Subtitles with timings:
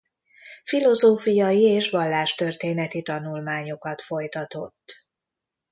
[0.63, 5.07] Filozófiai és vallástörténeti tanulmányokat folytatott.